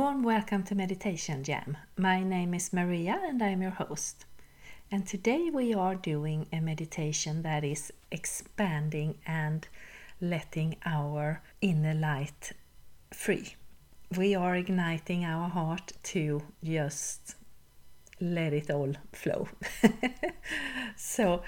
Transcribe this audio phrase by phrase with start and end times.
[0.00, 1.76] Warm welcome to Meditation Jam.
[1.98, 4.24] My name is Maria and I'm your host.
[4.90, 9.68] And today we are doing a meditation that is expanding and
[10.18, 12.52] letting our inner light
[13.12, 13.56] free.
[14.16, 17.34] We are igniting our heart to just
[18.22, 19.48] let it all flow.
[20.96, 21.42] so,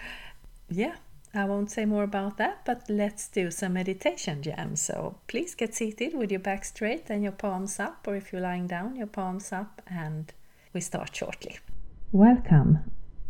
[0.69, 0.97] yeah,
[1.35, 4.77] I won't say more about that, but let's do some meditation jam.
[4.77, 8.43] So please get seated with your back straight and your palms up, or if you're
[8.43, 10.33] lying down, your palms up, and
[10.75, 11.59] we start shortly.
[12.13, 12.81] Welcome.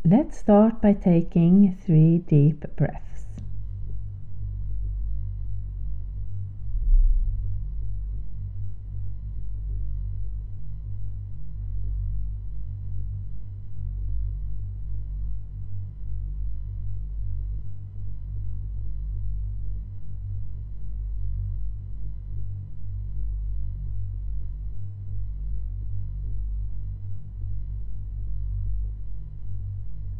[0.04, 3.11] Let's start by taking three deep breaths.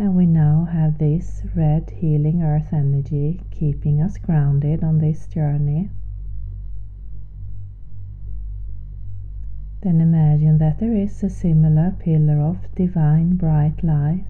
[0.00, 5.90] And we now have this red healing earth energy keeping us grounded on this journey.
[9.82, 14.24] Then imagine that there is a similar pillar of divine bright light,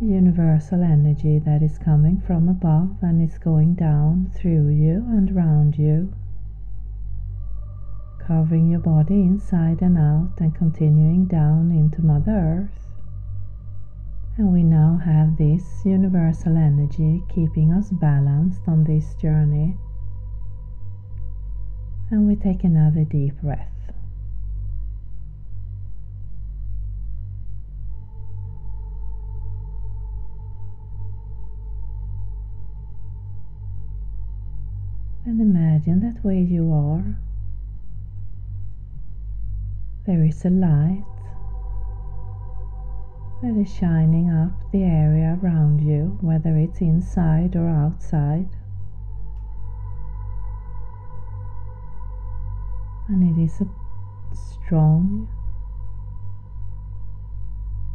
[0.00, 5.76] universal energy that is coming from above and is going down through you and round
[5.76, 6.14] you,
[8.20, 12.30] covering your body inside and out and continuing down into Mother
[12.70, 12.89] Earth.
[14.36, 19.76] And we now have this universal energy keeping us balanced on this journey.
[22.10, 23.68] And we take another deep breath.
[35.26, 37.04] And imagine that where you are,
[40.06, 41.04] there is a light
[43.42, 48.48] that is shining up the area around you, whether it's inside or outside.
[53.08, 53.68] And it is a
[54.34, 55.26] strong,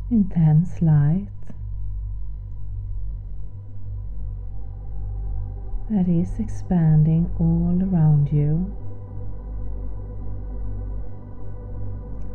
[0.09, 1.27] intense light
[5.91, 8.75] that is expanding all around you,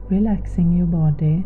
[0.09, 1.44] relaxing your body.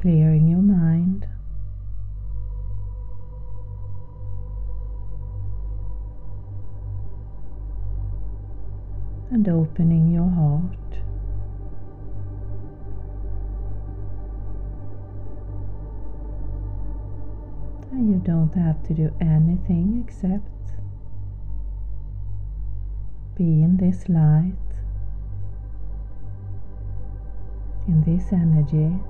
[0.00, 1.26] Clearing your mind.
[9.30, 10.74] And opening your heart.
[17.90, 20.46] And you don't have to do anything except
[23.36, 24.54] be in this light,
[27.86, 29.00] in this energy.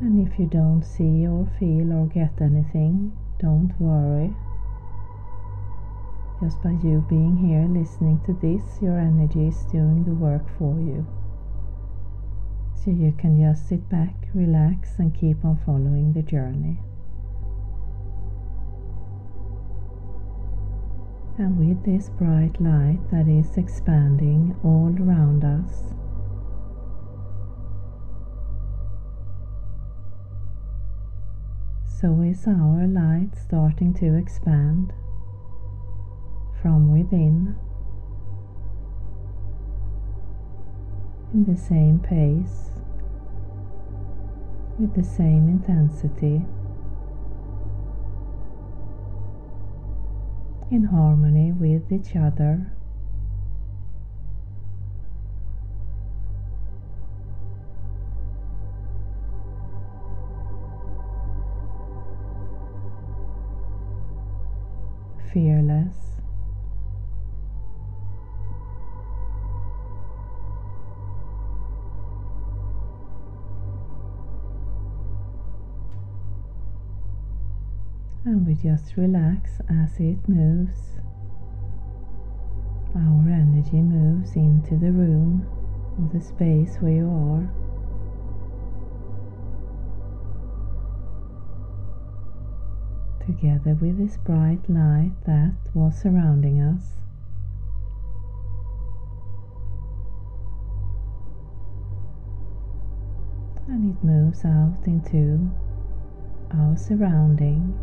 [0.00, 4.32] And if you don't see or feel or get anything, don't worry.
[6.40, 10.78] Just by you being here listening to this, your energy is doing the work for
[10.78, 11.04] you.
[12.76, 16.78] So you can just sit back, relax, and keep on following the journey.
[21.38, 25.92] And with this bright light that is expanding all around us,
[32.00, 34.92] so is our light starting to expand.
[36.62, 37.56] From within.
[41.34, 42.70] In the same pace.
[44.78, 46.42] With the same intensity.
[50.70, 52.77] In harmony with each other
[65.38, 65.94] fearless.
[78.24, 80.98] And we just relax as it moves
[82.96, 85.46] our energy moves into the room
[86.00, 87.67] or the space where you are.
[93.28, 96.94] Together with this bright light that was surrounding us.
[103.68, 105.50] And it moves out into
[106.52, 107.78] our surrounding.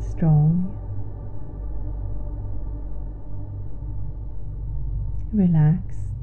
[0.00, 0.74] Strong
[5.34, 6.17] relaxed.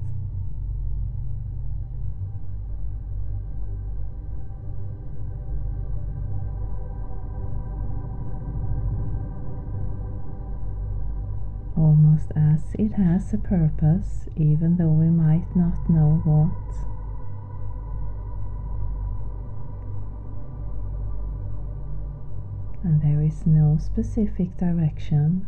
[11.86, 16.50] Almost as it has a purpose, even though we might not know what.
[22.84, 25.46] And there is no specific direction.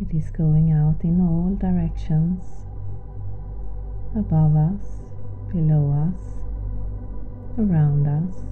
[0.00, 2.44] It is going out in all directions,
[4.16, 5.02] above us,
[5.52, 6.38] below us,
[7.58, 8.44] around us,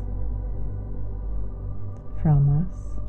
[2.21, 3.00] from us.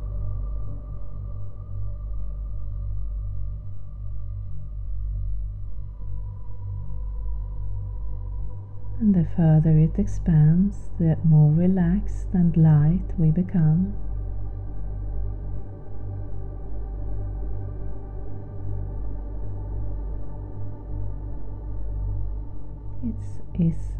[9.11, 13.93] The further it expands, the more relaxed and light we become.
[23.03, 23.91] It's, is,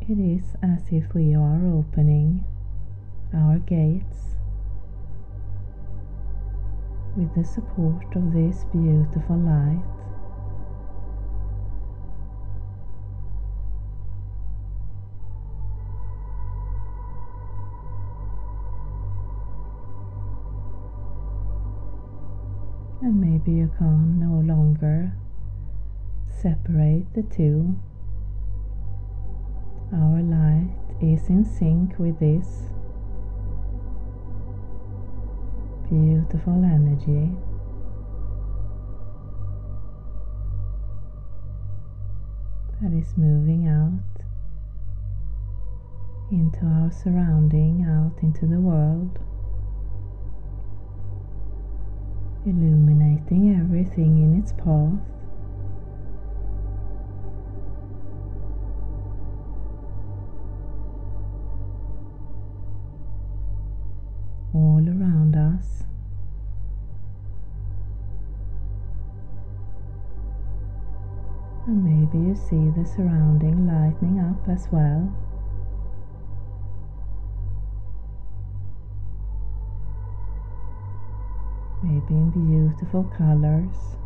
[0.00, 2.46] it is as if we are opening
[3.34, 4.36] our gates
[7.18, 10.03] with the support of this beautiful light.
[23.04, 25.12] And maybe you can no longer
[26.40, 27.76] separate the two
[29.92, 32.70] our light is in sync with this
[35.90, 37.30] beautiful energy.
[42.80, 44.00] That is moving out
[46.32, 49.18] into our surrounding, out into the world,
[52.46, 55.00] illuminating everything in its path.
[64.54, 65.82] all around us.
[71.66, 75.12] And maybe you see the surrounding lightening up as well.
[82.10, 83.96] In beautiful colors.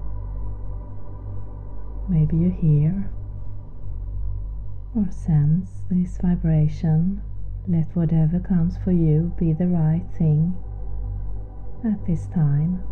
[2.09, 3.11] Maybe you hear
[4.95, 7.23] or sense this vibration
[7.67, 10.56] let whatever comes for you be the right thing
[11.84, 12.82] at this time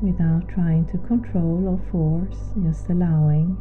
[0.00, 3.56] without trying to control or force, just allowing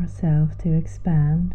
[0.00, 1.54] ourselves to expand.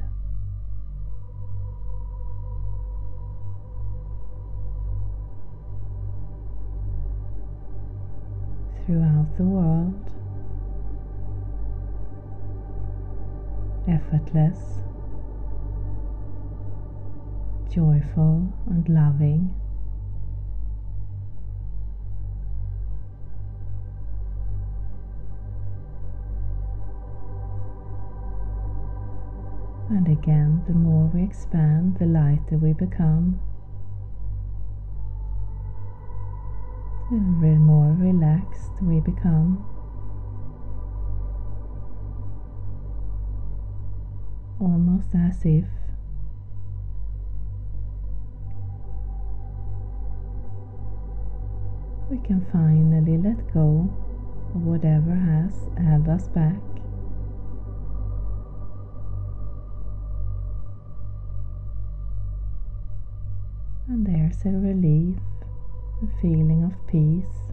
[8.90, 10.10] Throughout the world.
[13.88, 14.80] effortless,
[17.72, 19.54] joyful, and loving.
[29.90, 33.40] And again, the more we expand, the lighter we become.
[37.10, 39.66] The more relaxed we become.
[44.60, 45.64] almost as if
[52.10, 53.90] we can finally let go
[54.54, 56.60] of whatever has held us back.
[63.88, 65.16] And there's a relief,
[66.02, 67.50] a feeling of peace.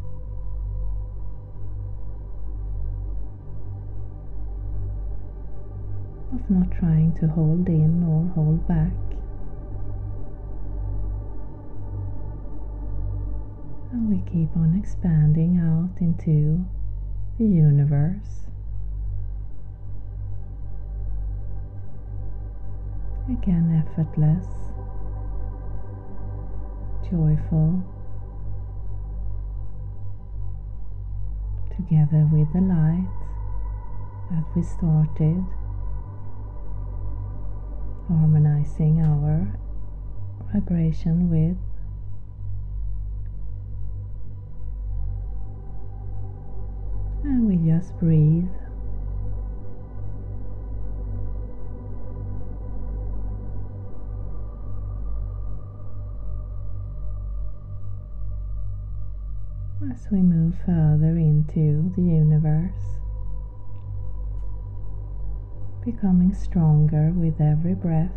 [6.32, 8.92] of not trying to hold in or hold back.
[13.92, 16.64] And we keep on expanding out into
[17.38, 18.46] the universe.
[23.30, 24.46] Again, effortless,
[27.10, 27.82] joyful,
[31.76, 33.06] together with the light
[34.30, 35.44] that we started,
[38.08, 39.46] harmonizing our
[40.52, 41.56] vibration with.
[47.24, 48.48] And we just breathe
[59.96, 63.00] as we move further into the universe,
[65.84, 68.10] becoming stronger with every breath.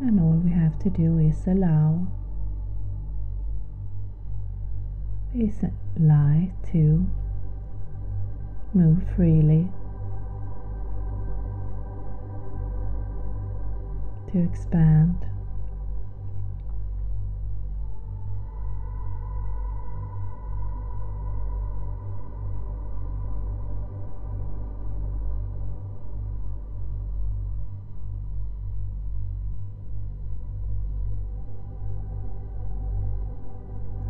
[0.00, 2.06] And all we have to do is allow
[5.32, 5.64] this
[5.98, 7.06] light to
[8.72, 9.68] move freely
[14.34, 15.14] to expand.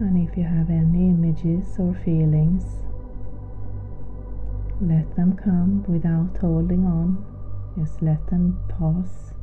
[0.01, 2.65] And if you have any images or feelings,
[4.81, 7.27] let them come without holding on,
[7.77, 9.34] just let them pass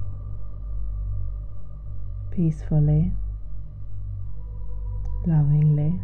[2.31, 3.11] peacefully,
[5.27, 5.99] lovingly.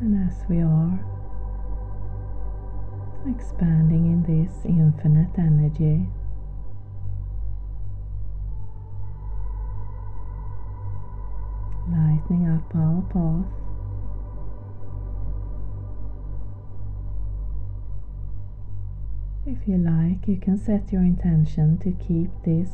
[0.00, 1.21] And as we are
[3.26, 6.06] expanding in this infinite energy.
[11.90, 13.62] Lightening up our path.
[19.44, 22.68] If you like, you can set your intention to keep this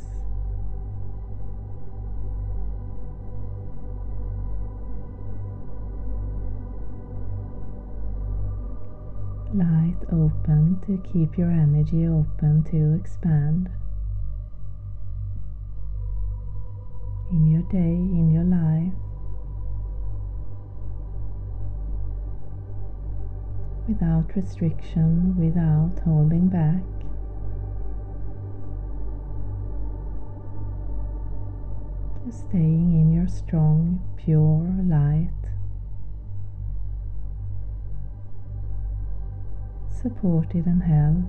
[9.88, 13.68] light open to keep your energy open to expand
[17.30, 18.92] in your day, in your life.
[23.87, 26.83] Without restriction, without holding back.
[32.30, 35.30] Staying in your strong, pure light.
[40.02, 41.25] Supported and held.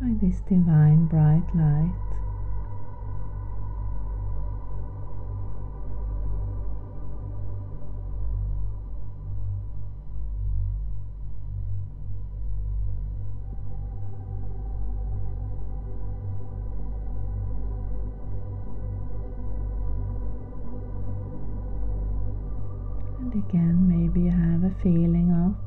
[0.00, 2.17] By this divine bright light.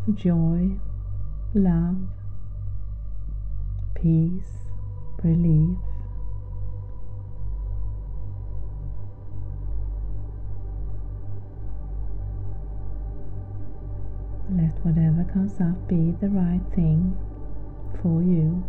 [0.07, 0.71] Of joy,
[1.53, 1.97] love,
[3.95, 4.65] peace,
[5.23, 5.77] relief.
[14.49, 17.17] Let whatever comes up be the right thing
[18.01, 18.63] for you.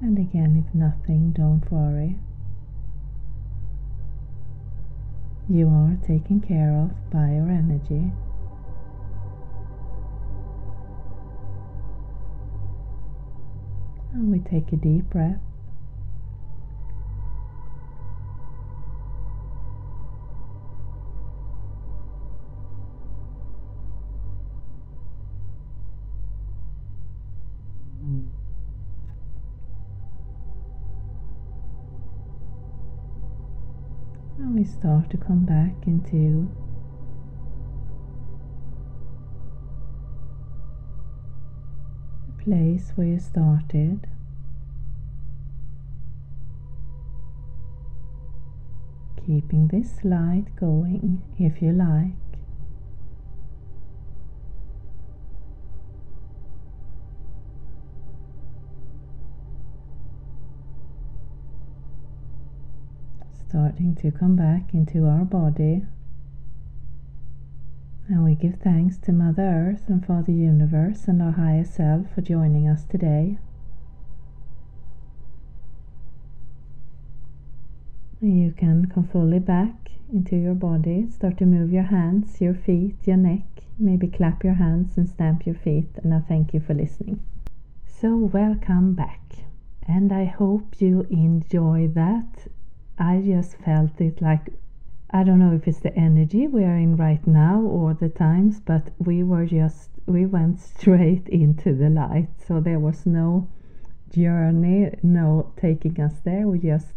[0.00, 2.16] And again, if nothing, don't worry.
[5.50, 8.12] You are taken care of by your energy.
[14.12, 15.47] And we take a deep breath.
[34.46, 36.48] We start to come back into
[42.26, 44.06] the place where you started.
[49.26, 52.27] Keeping this light going if you like.
[63.78, 65.82] Starting to come back into our body.
[68.08, 72.22] And we give thanks to Mother Earth and Father Universe and our higher self for
[72.22, 73.38] joining us today.
[78.20, 81.08] You can come fully back into your body.
[81.08, 83.62] Start to move your hands, your feet, your neck.
[83.78, 85.90] Maybe clap your hands and stamp your feet.
[86.02, 87.20] And I thank you for listening.
[87.86, 89.20] So, welcome back.
[89.86, 92.48] And I hope you enjoy that.
[92.98, 94.50] I just felt it like
[95.10, 98.60] I don't know if it's the energy we are in right now or the times,
[98.60, 102.28] but we were just, we went straight into the light.
[102.46, 103.48] So there was no
[104.10, 106.46] journey, no taking us there.
[106.46, 106.88] We just,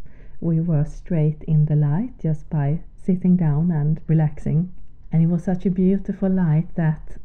[0.42, 4.74] we were straight in the light just by sitting down and relaxing.
[5.12, 7.18] And it was such a beautiful light that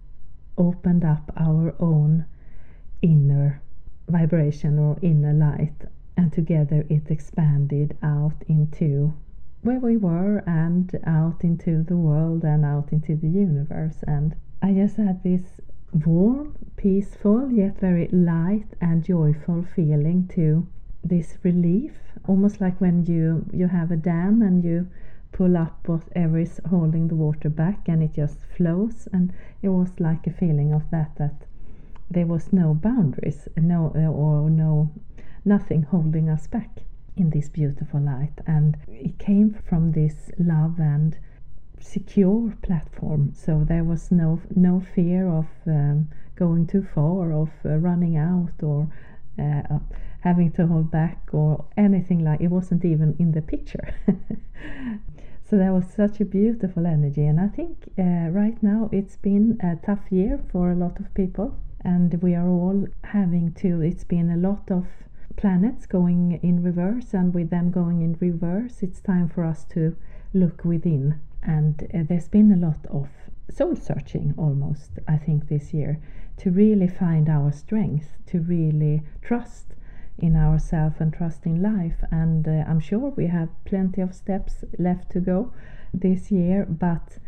[0.57, 2.27] opened up our own
[3.03, 3.61] inner
[4.07, 5.87] vibration or inner light.
[6.17, 9.15] And together it expanded out into
[9.63, 14.03] where we were and out into the world and out into the universe.
[14.07, 15.61] And I just had this
[15.93, 20.67] warm, peaceful, yet very light and joyful feeling to
[21.05, 21.93] this relief,
[22.27, 24.89] almost like when you, you have a dam and you
[25.33, 29.09] pull up whatever is holding the water back and it just flows.
[29.13, 29.33] And
[29.63, 31.47] it was like a feeling of that, that
[32.11, 34.91] there was no boundaries, no, or no,
[35.47, 36.81] nothing holding us back
[37.17, 38.41] in this beautiful light.
[38.47, 41.17] And it came from this love and
[41.81, 43.33] secure platform.
[43.35, 48.53] So there was no no fear of um, going too far, of uh, running out,
[48.63, 48.89] or
[49.39, 49.79] uh,
[50.21, 52.41] having to hold back, or anything like.
[52.41, 53.95] It wasn't even in the picture.
[55.49, 59.59] so there was such a beautiful energy, and I think uh, right now it's been
[59.63, 63.81] a tough year for a lot of people, and we are all having to.
[63.81, 64.87] It's been a lot of
[65.37, 69.97] planets going in reverse, and with them going in reverse, it's time for us to
[70.33, 71.21] look within.
[71.43, 73.09] And uh, there's been a lot of
[73.51, 76.01] soul searching almost, I think, this year
[76.39, 79.75] to really find our strength, to really trust
[80.19, 82.03] in ourselves and trust in life.
[82.11, 85.53] And uh, I'm sure we have plenty of steps left to go
[85.93, 87.19] this year, but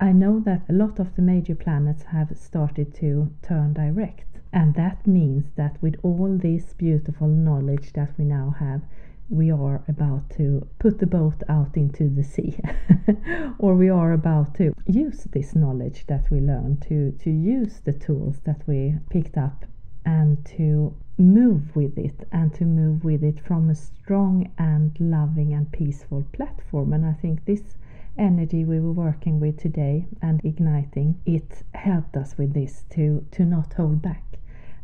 [0.00, 4.29] I know that a lot of the major planets have started to turn direct.
[4.52, 8.82] And that means that with all this beautiful knowledge that we now have,
[9.28, 12.58] we are about to put the boat out into the sea.
[13.58, 17.92] Or we are about to use this knowledge that we learned to to use the
[17.92, 19.66] tools that we picked up
[20.04, 25.52] and to move with it and to move with it from a strong and loving
[25.52, 26.92] and peaceful platform.
[26.92, 27.76] And i think this
[28.18, 33.44] energy we were working with today and igniting it helped us with this to to
[33.44, 34.24] not hold back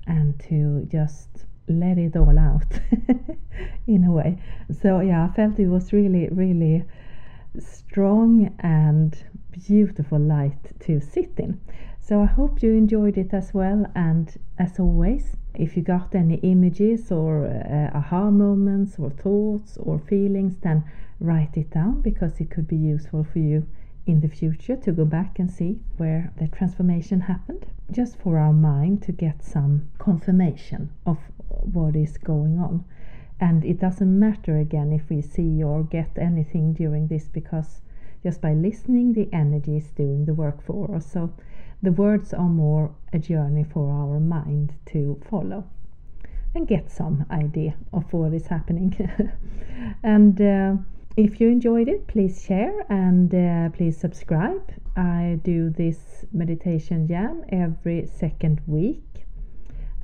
[0.06, 1.28] and to just
[1.68, 2.80] let it all out
[3.86, 4.38] in a way.
[4.80, 6.84] So, yeah, I felt it was really, really
[7.58, 9.16] strong and
[9.50, 11.60] beautiful light to sit in.
[12.00, 13.86] So, I hope you enjoyed it as well.
[13.94, 19.98] And as always, if you got any images or uh, aha moments or thoughts or
[19.98, 20.84] feelings, then
[21.18, 23.66] write it down because it could be useful for you
[24.06, 28.52] in the future to go back and see where the transformation happened, just for our
[28.52, 32.84] mind to get some confirmation of what is going on.
[33.40, 37.82] And it doesn't matter again if we see or get anything during this because
[38.22, 41.06] just by listening, the energy is doing the work for us.
[41.10, 41.32] So
[41.82, 45.64] the words are more a journey for our mind to follow
[46.54, 48.96] and get some idea of what is happening.
[50.02, 50.76] and uh,
[51.16, 54.70] if you enjoyed it, please share and uh, please subscribe.
[54.96, 59.02] I do this meditation jam every second week.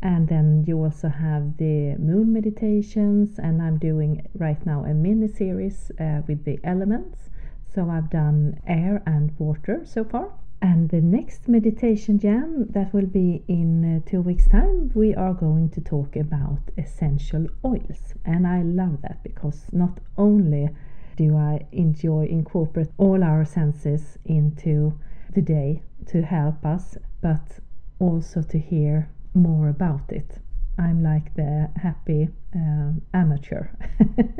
[0.00, 5.28] And then you also have the moon meditations, and I'm doing right now a mini
[5.28, 7.30] series uh, with the elements.
[7.74, 10.32] So I've done air and water so far.
[10.62, 15.34] And the next meditation jam that will be in uh, two weeks' time, we are
[15.34, 18.14] going to talk about essential oils.
[18.24, 20.70] And I love that because not only
[21.16, 24.98] do I enjoy incorporate all our senses into
[25.34, 27.58] the day to help us, but
[27.98, 30.38] also to hear more about it.
[30.78, 33.68] I'm like the happy uh, amateur.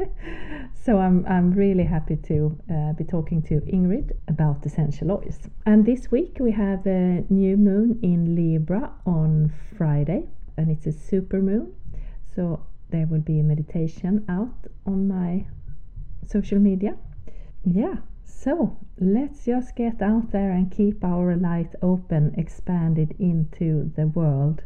[0.75, 5.39] so I'm, I'm really happy to uh, be talking to Ingrid about essential oils.
[5.67, 10.93] And this week we have a new moon in Libra on Friday, and it's a
[10.93, 11.75] super moon.
[12.35, 15.47] So there will be a meditation out on my
[16.27, 16.97] social media.
[17.65, 24.07] Yeah, so let's just get out there and keep our light open, expanded into the
[24.09, 24.63] world.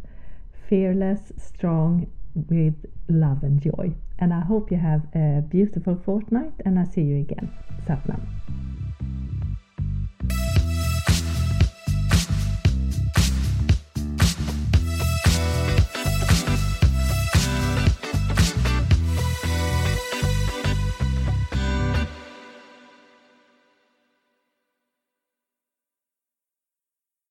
[0.68, 2.74] Fearless, strong, with
[3.08, 3.94] love and joy.
[4.18, 7.52] And I hope you have a beautiful fortnight and I see you again.
[7.86, 8.20] Satnam.